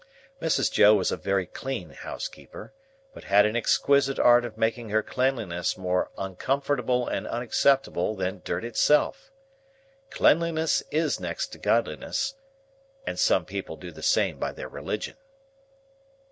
[0.41, 0.71] Mrs.
[0.71, 2.73] Joe was a very clean housekeeper,
[3.13, 8.65] but had an exquisite art of making her cleanliness more uncomfortable and unacceptable than dirt
[8.65, 9.29] itself.
[10.09, 12.33] Cleanliness is next to Godliness,
[13.05, 15.17] and some people do the same by their religion.